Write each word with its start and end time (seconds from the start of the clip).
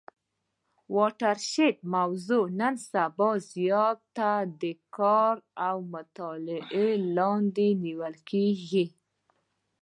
واټر 0.95 1.37
شید 1.51 1.77
موضوع 1.95 2.45
نن 2.59 2.75
سبا 2.91 3.29
زیاته 3.53 4.31
د 4.61 4.63
کار 4.97 5.35
او 5.67 5.75
مطالعې 5.93 6.89
لاندي 7.15 7.69
نیول 7.83 8.15
کیږي. 8.29 8.85